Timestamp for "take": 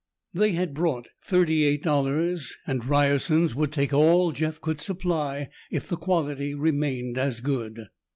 3.71-3.93